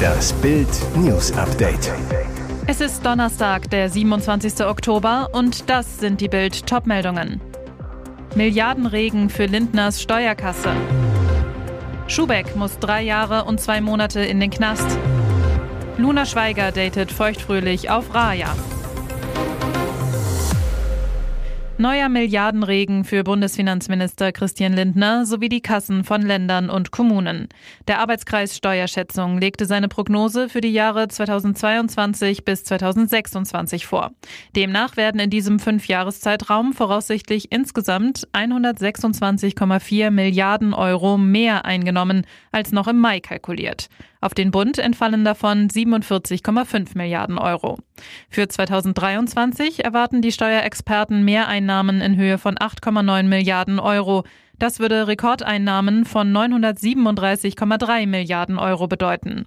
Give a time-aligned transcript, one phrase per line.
[0.00, 1.92] Das Bild News Update.
[2.66, 4.64] Es ist Donnerstag, der 27.
[4.64, 7.40] Oktober und das sind die Bild Topmeldungen.
[8.34, 10.70] Milliardenregen für Lindners Steuerkasse.
[12.06, 14.98] Schubeck muss drei Jahre und zwei Monate in den Knast.
[15.98, 18.54] Luna Schweiger datet feuchtfröhlich auf Raya.
[21.80, 27.48] Neuer Milliardenregen für Bundesfinanzminister Christian Lindner sowie die Kassen von Ländern und Kommunen.
[27.88, 34.10] Der Arbeitskreis Steuerschätzung legte seine Prognose für die Jahre 2022 bis 2026 vor.
[34.54, 42.98] Demnach werden in diesem Fünfjahreszeitraum voraussichtlich insgesamt 126,4 Milliarden Euro mehr eingenommen als noch im
[42.98, 43.88] Mai kalkuliert.
[44.20, 47.78] Auf den Bund entfallen davon 47,5 Milliarden Euro.
[48.28, 54.24] Für 2023 erwarten die Steuerexperten Mehreinnahmen in Höhe von 8,9 Milliarden Euro.
[54.58, 59.46] Das würde Rekordeinnahmen von 937,3 Milliarden Euro bedeuten.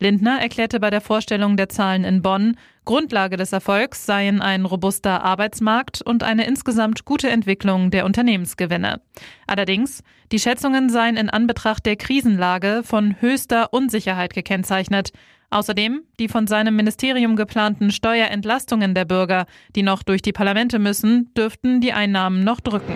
[0.00, 2.56] Lindner erklärte bei der Vorstellung der Zahlen in Bonn,
[2.88, 9.02] Grundlage des Erfolgs seien ein robuster Arbeitsmarkt und eine insgesamt gute Entwicklung der Unternehmensgewinne.
[9.46, 15.10] Allerdings, die Schätzungen seien in Anbetracht der Krisenlage von höchster Unsicherheit gekennzeichnet.
[15.50, 19.44] Außerdem die von seinem Ministerium geplanten Steuerentlastungen der Bürger,
[19.76, 22.94] die noch durch die Parlamente müssen, dürften die Einnahmen noch drücken.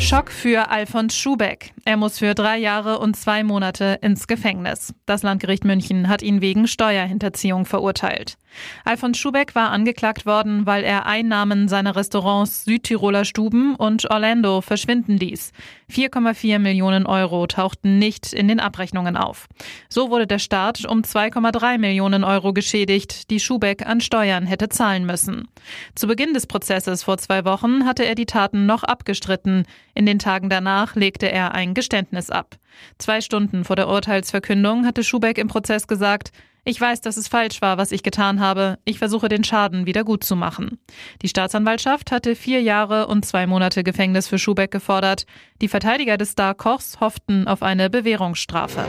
[0.00, 1.72] Schock für Alfons Schubeck.
[1.84, 4.94] Er muss für drei Jahre und zwei Monate ins Gefängnis.
[5.06, 8.36] Das Landgericht München hat ihn wegen Steuerhinterziehung verurteilt.
[8.84, 15.16] Alfons Schubeck war angeklagt worden, weil er Einnahmen seiner Restaurants Südtiroler Stuben und Orlando verschwinden
[15.16, 15.52] ließ.
[15.90, 19.46] 4,4 Millionen Euro tauchten nicht in den Abrechnungen auf.
[19.88, 25.06] So wurde der Staat um 2,3 Millionen Euro geschädigt, die Schubeck an Steuern hätte zahlen
[25.06, 25.48] müssen.
[25.94, 29.64] Zu Beginn des Prozesses vor zwei Wochen hatte er die Taten noch abgestritten.
[29.94, 32.56] In den Tagen danach legte er ein Geständnis ab.
[32.98, 36.32] Zwei Stunden vor der Urteilsverkündung hatte Schubeck im Prozess gesagt,
[36.64, 38.78] ich weiß, dass es falsch war, was ich getan habe.
[38.84, 40.78] Ich versuche den Schaden wieder gut zu machen.
[41.22, 45.24] Die Staatsanwaltschaft hatte vier Jahre und zwei Monate Gefängnis für Schubeck gefordert.
[45.62, 48.84] Die Verteidiger des Star Kochs hofften auf eine Bewährungsstrafe.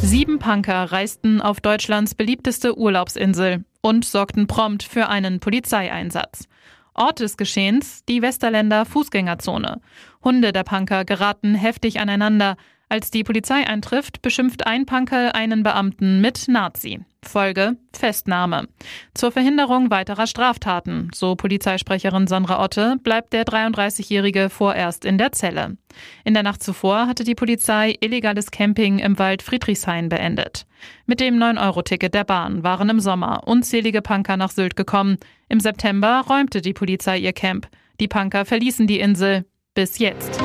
[0.00, 6.48] Sieben Punker reisten auf Deutschlands beliebteste Urlaubsinsel und sorgten prompt für einen Polizeieinsatz.
[6.96, 9.80] Ort des Geschehens die Westerländer Fußgängerzone.
[10.24, 12.56] Hunde der Punker geraten heftig aneinander.
[12.88, 17.00] Als die Polizei eintrifft, beschimpft ein Punker einen Beamten mit Nazi.
[17.20, 18.68] Folge Festnahme.
[19.12, 25.76] Zur Verhinderung weiterer Straftaten, so Polizeisprecherin Sandra Otte, bleibt der 33-Jährige vorerst in der Zelle.
[26.24, 30.66] In der Nacht zuvor hatte die Polizei illegales Camping im Wald Friedrichshain beendet.
[31.06, 35.18] Mit dem 9-Euro-Ticket der Bahn waren im Sommer unzählige Punker nach Sylt gekommen.
[35.48, 37.66] Im September räumte die Polizei ihr Camp.
[37.98, 39.44] Die Punker verließen die Insel.
[39.74, 40.40] Bis jetzt.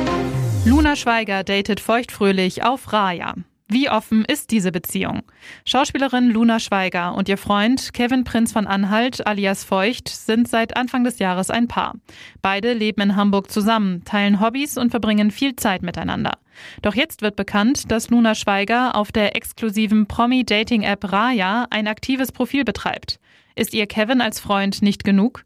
[0.64, 3.34] Luna Schweiger datet feuchtfröhlich auf Raya.
[3.68, 5.24] Wie offen ist diese Beziehung?
[5.66, 11.04] Schauspielerin Luna Schweiger und ihr Freund Kevin Prinz von Anhalt alias Feucht sind seit Anfang
[11.04, 11.96] des Jahres ein Paar.
[12.44, 16.38] Beide leben in Hamburg zusammen, teilen Hobbys und verbringen viel Zeit miteinander.
[16.84, 22.66] Doch jetzt wird bekannt, dass Luna Schweiger auf der exklusiven Promi-Dating-App Raya ein aktives Profil
[22.66, 23.20] betreibt.
[23.56, 25.44] Ist ihr Kevin als Freund nicht genug?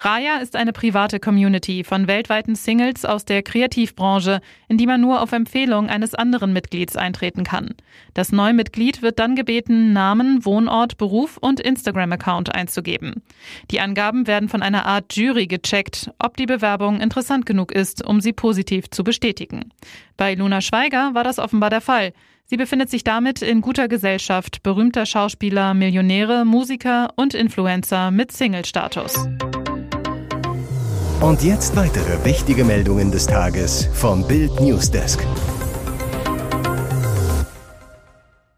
[0.00, 5.20] Raya ist eine private Community von weltweiten Singles aus der Kreativbranche, in die man nur
[5.22, 7.74] auf Empfehlung eines anderen Mitglieds eintreten kann.
[8.14, 13.22] Das neue Mitglied wird dann gebeten, Namen, Wohnort, Beruf und Instagram-Account einzugeben.
[13.70, 18.20] Die Angaben werden von einer Art Jury gecheckt, ob die Bewerbung interessant genug ist, um
[18.20, 19.70] sie positiv zu bestätigen.
[20.16, 22.12] Bei Luna Schweiger war das offenbar der Fall.
[22.44, 29.26] Sie befindet sich damit in guter Gesellschaft berühmter Schauspieler, Millionäre, Musiker und Influencer mit Single-Status.
[31.22, 35.24] Und jetzt weitere wichtige Meldungen des Tages vom Bild Newsdesk.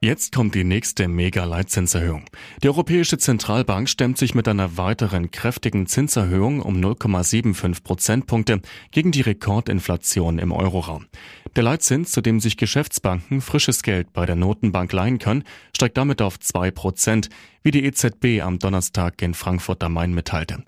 [0.00, 2.24] Jetzt kommt die nächste Mega-Leitzinserhöhung.
[2.62, 9.20] Die Europäische Zentralbank stemmt sich mit einer weiteren kräftigen Zinserhöhung um 0,75 Prozentpunkte gegen die
[9.20, 11.04] Rekordinflation im Euroraum.
[11.56, 15.44] Der Leitzins, zu dem sich Geschäftsbanken frisches Geld bei der Notenbank leihen können,
[15.76, 17.28] steigt damit auf 2 Prozent,
[17.62, 20.64] wie die EZB am Donnerstag in Frankfurt am Main mitteilte.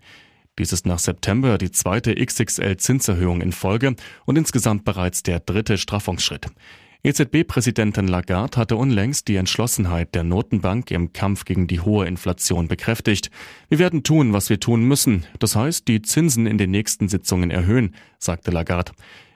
[0.58, 3.94] Dies ist nach September die zweite XXL-Zinserhöhung in Folge
[4.24, 6.46] und insgesamt bereits der dritte Straffungsschritt.
[7.02, 13.30] EZB-Präsidentin Lagarde hatte unlängst die Entschlossenheit der Notenbank im Kampf gegen die hohe Inflation bekräftigt.
[13.68, 15.24] Wir werden tun, was wir tun müssen.
[15.38, 18.92] Das heißt, die Zinsen in den nächsten Sitzungen erhöhen, sagte Lagarde.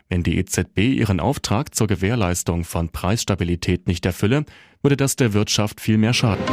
[0.08, 4.44] Wenn die EZB ihren Auftrag zur Gewährleistung von Preisstabilität nicht erfülle,
[4.82, 6.44] würde das der Wirtschaft viel mehr schaden.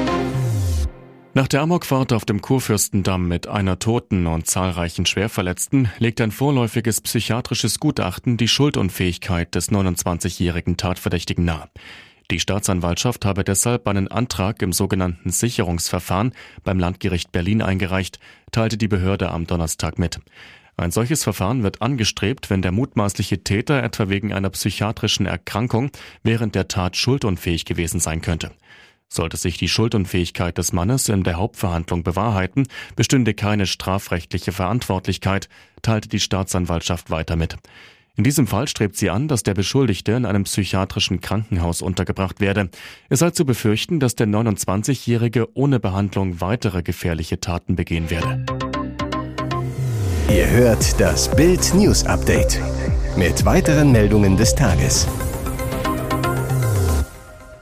[1.37, 6.99] Nach der Amokfahrt auf dem Kurfürstendamm mit einer Toten und zahlreichen Schwerverletzten legt ein vorläufiges
[6.99, 11.69] psychiatrisches Gutachten die Schuldunfähigkeit des 29-jährigen Tatverdächtigen nahe.
[12.31, 18.19] Die Staatsanwaltschaft habe deshalb einen Antrag im sogenannten Sicherungsverfahren beim Landgericht Berlin eingereicht,
[18.51, 20.19] teilte die Behörde am Donnerstag mit.
[20.75, 25.91] Ein solches Verfahren wird angestrebt, wenn der mutmaßliche Täter etwa wegen einer psychiatrischen Erkrankung
[26.23, 28.49] während der Tat schuldunfähig gewesen sein könnte.
[29.09, 35.47] Sollte sich die Schuldunfähigkeit des Mannes in der Hauptverhandlung bewahrheiten, bestünde keine strafrechtliche Verantwortlichkeit,
[35.81, 37.55] teilte die Staatsanwaltschaft weiter mit.
[38.17, 42.69] In diesem Fall strebt sie an, dass der Beschuldigte in einem psychiatrischen Krankenhaus untergebracht werde.
[43.09, 48.43] Es sei zu befürchten, dass der 29-Jährige ohne Behandlung weitere gefährliche Taten begehen werde.
[50.29, 52.59] Ihr hört das Bild News Update
[53.15, 55.07] mit weiteren Meldungen des Tages.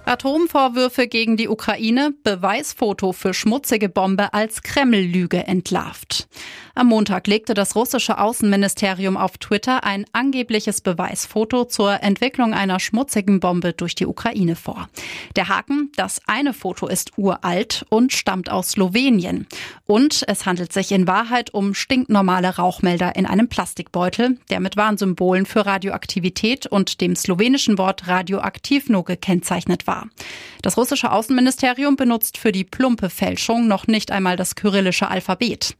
[0.05, 6.27] Atomvorwürfe gegen die Ukraine, Beweisfoto für schmutzige Bombe als Kreml-Lüge entlarvt.
[6.77, 13.39] Am Montag legte das russische Außenministerium auf Twitter ein angebliches Beweisfoto zur Entwicklung einer schmutzigen
[13.39, 14.89] Bombe durch die Ukraine vor.
[15.37, 19.47] Der Haken, das eine Foto ist uralt und stammt aus Slowenien.
[19.85, 25.45] Und es handelt sich in Wahrheit um stinknormale Rauchmelder in einem Plastikbeutel, der mit Warnsymbolen
[25.45, 30.07] für Radioaktivität und dem slowenischen Wort radioaktiv nur gekennzeichnet war.
[30.61, 35.75] Das russische Außenministerium benutzt für die plumpe Fälschung noch nicht einmal das kyrillische Alphabet.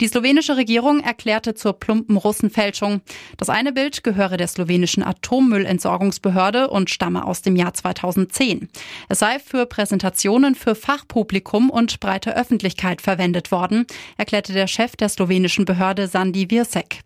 [0.00, 3.00] Die slowenische Regierung erklärte zur plumpen Russenfälschung,
[3.38, 8.68] das eine Bild gehöre der slowenischen Atommüllentsorgungsbehörde und stamme aus dem Jahr 2010.
[9.08, 13.86] Es sei für Präsentationen für Fachpublikum und breite Öffentlichkeit verwendet worden,
[14.18, 17.00] erklärte der Chef der slowenischen Behörde Sandi Wirsek.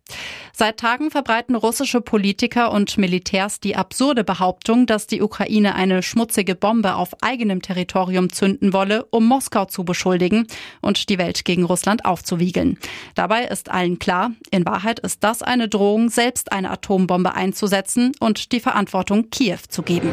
[0.53, 6.55] Seit Tagen verbreiten russische Politiker und Militärs die absurde Behauptung, dass die Ukraine eine schmutzige
[6.55, 10.47] Bombe auf eigenem Territorium zünden wolle, um Moskau zu beschuldigen
[10.81, 12.79] und die Welt gegen Russland aufzuwiegeln.
[13.21, 18.51] Dabei ist allen klar, in Wahrheit ist das eine Drohung, selbst eine Atombombe einzusetzen und
[18.51, 20.11] die Verantwortung Kiew zu geben.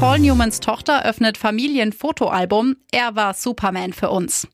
[0.00, 2.74] Paul Newmans Tochter öffnet Familienfotoalbum.
[2.90, 4.48] Er war Superman für uns.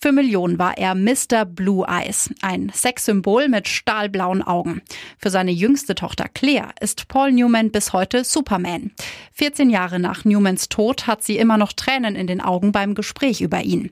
[0.00, 1.44] Für Millionen war er Mr.
[1.44, 4.80] Blue Eyes, ein Sexsymbol mit stahlblauen Augen.
[5.18, 8.92] Für seine jüngste Tochter Claire ist Paul Newman bis heute Superman.
[9.32, 13.40] 14 Jahre nach Newmans Tod hat sie immer noch Tränen in den Augen beim Gespräch
[13.40, 13.90] über ihn.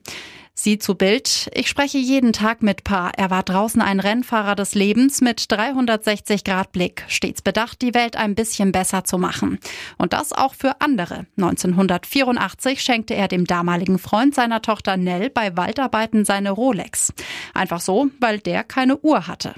[0.59, 1.51] Sie zu Bild.
[1.53, 3.11] Ich spreche jeden Tag mit Pa.
[3.15, 8.15] Er war draußen ein Rennfahrer des Lebens mit 360 Grad Blick, stets bedacht, die Welt
[8.15, 9.59] ein bisschen besser zu machen.
[9.99, 11.27] Und das auch für andere.
[11.37, 17.13] 1984 schenkte er dem damaligen Freund seiner Tochter Nell bei Waldarbeiten seine Rolex.
[17.53, 19.53] Einfach so, weil der keine Uhr hatte.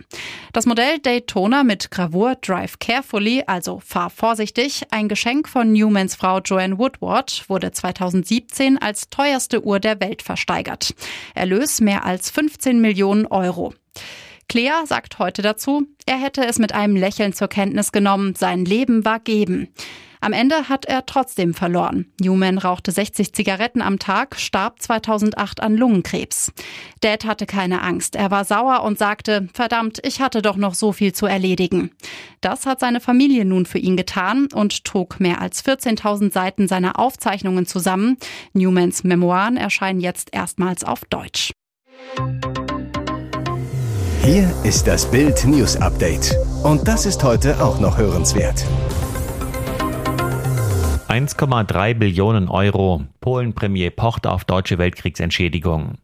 [0.52, 6.40] Das Modell Daytona mit Gravur Drive Carefully, also fahr vorsichtig, ein Geschenk von Newmans Frau
[6.40, 10.89] Joanne Woodward, wurde 2017 als teuerste Uhr der Welt versteigert.
[11.36, 13.74] Erlös mehr als 15 Millionen Euro.
[14.48, 19.06] Claire sagt heute dazu, er hätte es mit einem Lächeln zur Kenntnis genommen, sein Leben
[19.06, 19.70] war geben.
[20.22, 22.12] Am Ende hat er trotzdem verloren.
[22.20, 26.52] Newman rauchte 60 Zigaretten am Tag, starb 2008 an Lungenkrebs.
[27.00, 28.16] Dad hatte keine Angst.
[28.16, 31.92] Er war sauer und sagte, verdammt, ich hatte doch noch so viel zu erledigen.
[32.42, 37.00] Das hat seine Familie nun für ihn getan und trug mehr als 14.000 Seiten seiner
[37.00, 38.18] Aufzeichnungen zusammen.
[38.52, 41.52] Newmans Memoiren erscheinen jetzt erstmals auf Deutsch.
[44.24, 46.36] Hier ist das Bild News Update.
[46.64, 48.66] Und das ist heute auch noch hörenswert.
[51.10, 53.04] 1,3 Billionen Euro.
[53.20, 55.96] Polen-Premier pocht auf deutsche Weltkriegsentschädigung.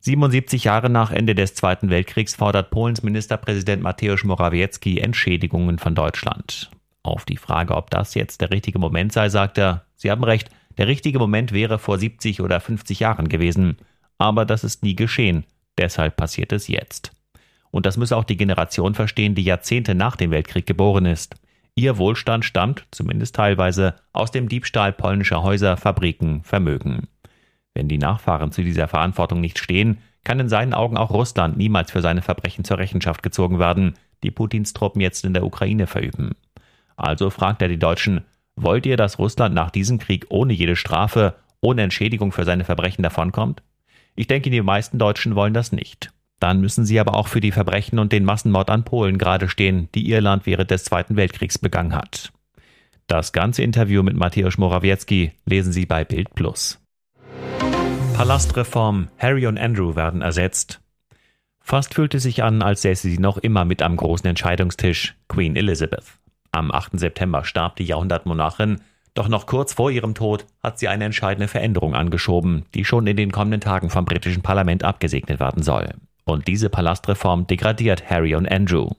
[0.00, 6.72] 77 Jahre nach Ende des Zweiten Weltkriegs fordert Polens Ministerpräsident Mateusz Morawiecki Entschädigungen von Deutschland.
[7.04, 10.50] Auf die Frage, ob das jetzt der richtige Moment sei, sagt er, Sie haben recht,
[10.76, 13.76] der richtige Moment wäre vor 70 oder 50 Jahren gewesen.
[14.18, 15.44] Aber das ist nie geschehen.
[15.78, 17.12] Deshalb passiert es jetzt.
[17.70, 21.36] Und das müsse auch die Generation verstehen, die Jahrzehnte nach dem Weltkrieg geboren ist.
[21.80, 27.08] Ihr Wohlstand stammt, zumindest teilweise, aus dem Diebstahl polnischer Häuser, Fabriken, Vermögen.
[27.72, 31.90] Wenn die Nachfahren zu dieser Verantwortung nicht stehen, kann in seinen Augen auch Russland niemals
[31.90, 36.32] für seine Verbrechen zur Rechenschaft gezogen werden, die Putins Truppen jetzt in der Ukraine verüben.
[36.96, 41.34] Also fragt er die Deutschen, wollt ihr, dass Russland nach diesem Krieg ohne jede Strafe,
[41.62, 43.62] ohne Entschädigung für seine Verbrechen davonkommt?
[44.14, 46.12] Ich denke, die meisten Deutschen wollen das nicht.
[46.40, 49.88] Dann müssen sie aber auch für die Verbrechen und den Massenmord an Polen gerade stehen,
[49.94, 52.32] die ihr Land während des Zweiten Weltkriegs begangen hat.
[53.06, 56.80] Das ganze Interview mit Mateusz Morawiecki lesen Sie bei Bild Plus.
[58.14, 60.80] Palastreform, Harry und Andrew werden ersetzt.
[61.60, 66.04] Fast fühlte sich an, als säße sie noch immer mit am großen Entscheidungstisch, Queen Elizabeth.
[66.52, 66.98] Am 8.
[66.98, 68.80] September starb die Jahrhundertmonarchin,
[69.14, 73.16] doch noch kurz vor ihrem Tod hat sie eine entscheidende Veränderung angeschoben, die schon in
[73.16, 75.94] den kommenden Tagen vom britischen Parlament abgesegnet werden soll.
[76.30, 78.90] Und diese Palastreform degradiert Harry und Andrew.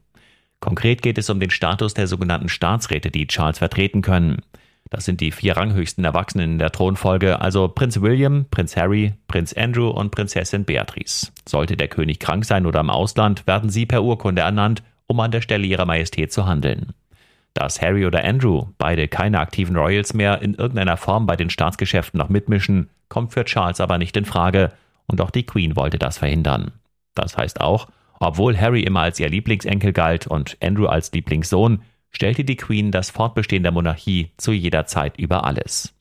[0.59, 4.41] Konkret geht es um den Status der sogenannten Staatsräte, die Charles vertreten können.
[4.89, 9.53] Das sind die vier ranghöchsten Erwachsenen in der Thronfolge, also Prinz William, Prinz Harry, Prinz
[9.53, 11.31] Andrew und Prinzessin Beatrice.
[11.47, 15.31] Sollte der König krank sein oder im Ausland, werden sie per Urkunde ernannt, um an
[15.31, 16.93] der Stelle ihrer Majestät zu handeln.
[17.53, 22.17] Dass Harry oder Andrew, beide keine aktiven Royals mehr, in irgendeiner Form bei den Staatsgeschäften
[22.17, 24.73] noch mitmischen, kommt für Charles aber nicht in Frage,
[25.07, 26.71] und auch die Queen wollte das verhindern.
[27.15, 27.88] Das heißt auch,
[28.20, 33.10] obwohl Harry immer als ihr Lieblingsenkel galt und Andrew als Lieblingssohn, stellte die Queen das
[33.10, 35.94] Fortbestehen der Monarchie zu jeder Zeit über alles.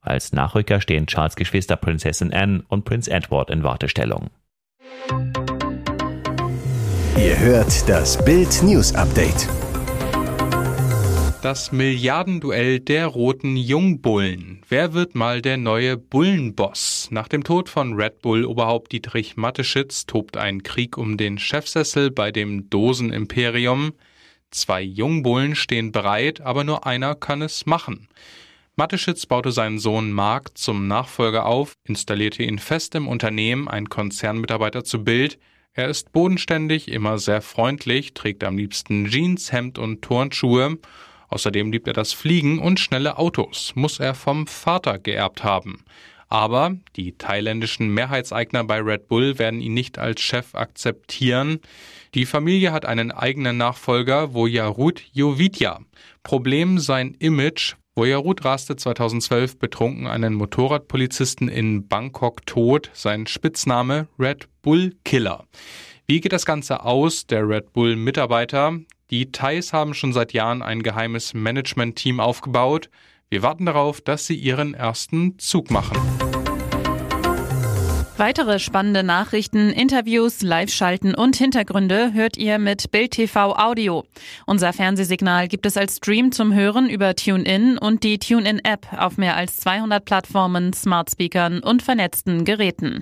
[0.00, 4.30] Als Nachrücker stehen Charles Geschwister Prinzessin Anne und Prinz Edward in Wartestellung.
[7.16, 9.48] Ihr hört das Bild News Update.
[11.42, 14.62] Das Milliardenduell der roten Jungbullen.
[14.68, 17.08] Wer wird mal der neue Bullenboss?
[17.10, 22.30] Nach dem Tod von Red Bull-Oberhaupt Dietrich Mateschitz tobt ein Krieg um den Chefsessel bei
[22.30, 23.92] dem Dosenimperium.
[24.52, 28.06] Zwei Jungbullen stehen bereit, aber nur einer kann es machen.
[28.76, 34.84] Mateschitz baute seinen Sohn Mark zum Nachfolger auf, installierte ihn fest im Unternehmen, ein Konzernmitarbeiter
[34.84, 35.40] zu Bild.
[35.72, 40.78] Er ist bodenständig, immer sehr freundlich, trägt am liebsten Jeans, Hemd und Turnschuhe.
[41.32, 45.82] Außerdem liebt er das Fliegen und schnelle Autos, muss er vom Vater geerbt haben.
[46.28, 51.60] Aber die thailändischen Mehrheitseigner bei Red Bull werden ihn nicht als Chef akzeptieren.
[52.14, 55.80] Die Familie hat einen eigenen Nachfolger, Vojarut Jovidja.
[56.22, 57.76] Problem sein Image.
[57.94, 62.90] Vojarut raste 2012 betrunken einen Motorradpolizisten in Bangkok tot.
[62.92, 65.46] Sein Spitzname Red Bull Killer.
[66.06, 67.26] Wie geht das Ganze aus?
[67.26, 68.78] Der Red Bull Mitarbeiter.
[69.12, 72.88] Die Thais haben schon seit Jahren ein geheimes Management-Team aufgebaut.
[73.28, 75.98] Wir warten darauf, dass sie ihren ersten Zug machen.
[78.16, 84.04] Weitere spannende Nachrichten, Interviews, Live-Schalten und Hintergründe hört ihr mit Bild TV Audio.
[84.46, 89.36] Unser Fernsehsignal gibt es als Stream zum Hören über TuneIn und die TuneIn-App auf mehr
[89.36, 93.00] als 200 Plattformen, Smart Speakern und vernetzten Geräten.